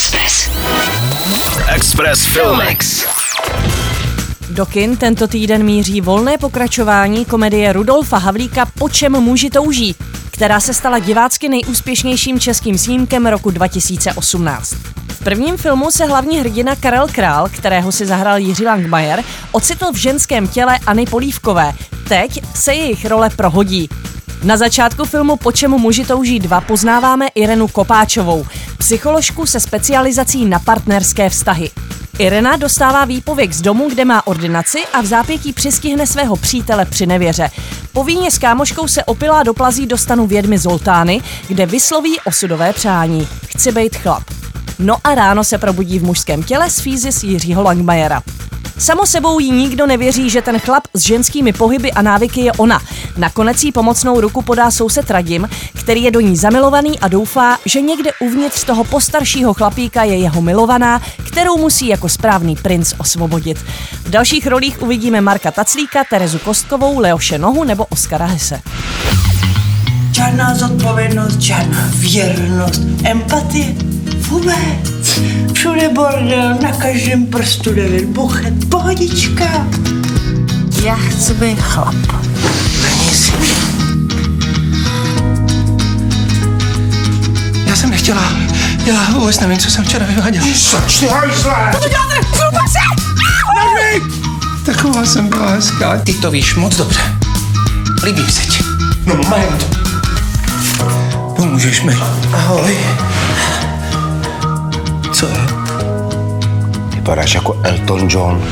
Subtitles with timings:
[0.00, 0.50] Express.
[1.74, 3.06] Express Filmex.
[4.50, 9.96] Do kin tento týden míří volné pokračování komedie Rudolfa Havlíka Po čem muži touží,
[10.30, 14.74] která se stala divácky nejúspěšnějším českým snímkem roku 2018.
[15.08, 19.96] V prvním filmu se hlavní hrdina Karel Král, kterého si zahrál Jiří Langmajer, ocitl v
[19.96, 21.72] ženském těle Anny Polívkové.
[22.08, 23.88] Teď se jejich role prohodí.
[24.44, 28.46] Na začátku filmu Po čemu muži touží dva poznáváme Irenu Kopáčovou,
[28.80, 31.70] psycholožku se specializací na partnerské vztahy.
[32.18, 37.06] Irena dostává výpověď z domu, kde má ordinaci a v zápětí přistihne svého přítele při
[37.06, 37.50] nevěře.
[37.92, 43.28] Po víně s kámoškou se opilá doplazí do stanu vědmy Zoltány, kde vysloví osudové přání.
[43.48, 44.22] Chci být chlap.
[44.78, 48.22] No a ráno se probudí v mužském těle z fízis Jiřího Langmajera.
[48.80, 52.80] Samo sebou jí nikdo nevěří, že ten chlap s ženskými pohyby a návyky je ona.
[53.16, 55.48] Nakonec jí pomocnou ruku podá soused Radim,
[55.80, 60.42] který je do ní zamilovaný a doufá, že někde uvnitř toho postaršího chlapíka je jeho
[60.42, 63.58] milovaná, kterou musí jako správný princ osvobodit.
[64.04, 68.60] V dalších rolích uvidíme Marka Taclíka, Terezu Kostkovou, Leoše Nohu nebo Oskara Hese.
[70.12, 73.74] Žádná zodpovědnost, žádná věrnost, empatie,
[74.30, 75.20] vůbec.
[75.52, 79.66] Všude bordel, na každém prstu devět buchet, pohodička.
[80.82, 81.94] Já chci být chlap.
[82.82, 83.32] Není si.
[87.66, 88.32] Já jsem nechtěla.
[88.86, 90.42] Já vůbec nevím, co jsem včera vyváděl.
[90.70, 91.72] Začni hajzle!
[91.82, 92.10] To děláte!
[94.64, 95.98] Taková jsem byla hezká.
[95.98, 97.00] Ty to víš moc dobře.
[98.04, 98.64] Líbím se ti.
[99.06, 99.76] No moment.
[101.36, 101.98] Pomůžeš mi.
[102.32, 102.78] Ahoj.
[107.10, 108.44] Vypadáš jako Elton John.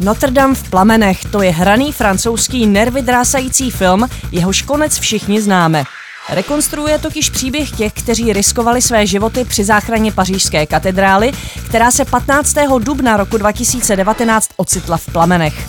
[0.00, 5.84] Notre Dame v plamenech, to je hraný francouzský nervy drásající film, jehož konec všichni známe.
[6.28, 11.32] Rekonstruuje totiž příběh těch, kteří riskovali své životy při záchraně pařížské katedrály,
[11.68, 12.54] která se 15.
[12.78, 15.68] dubna roku 2019 ocitla v plamenech.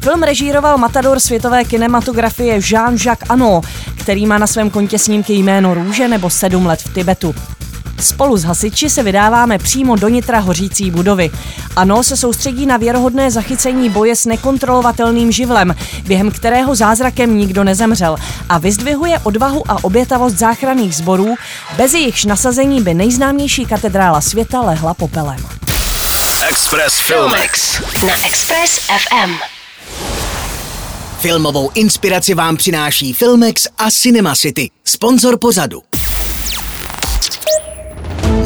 [0.00, 3.60] Film režíroval matador světové kinematografie Jean-Jacques Ano,
[3.98, 7.34] který má na svém kontě snímky jméno Růže nebo Sedm let v Tibetu.
[8.00, 11.30] Spolu s hasiči se vydáváme přímo do nitra hořící budovy.
[11.76, 18.16] Ano se soustředí na věrohodné zachycení boje s nekontrolovatelným živlem, během kterého zázrakem nikdo nezemřel
[18.48, 21.34] a vyzdvihuje odvahu a obětavost záchranných sborů,
[21.76, 25.38] bez jejichž nasazení by nejznámější katedrála světa lehla popelem.
[26.48, 27.80] Express Filmex.
[28.06, 29.30] Na Express FM.
[31.18, 35.82] Filmovou inspiraci vám přináší Filmex a Cinema City, sponzor pozadu.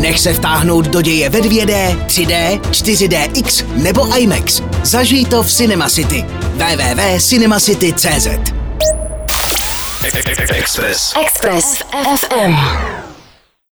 [0.00, 4.62] Nech se vtáhnout do děje ve 2D, 3D, 4DX nebo IMAX.
[4.82, 6.24] Zažij to v Cinema City.
[6.54, 8.26] www.cinemacity.cz
[10.50, 11.12] Express.
[11.16, 11.76] Express
[12.16, 12.54] FM.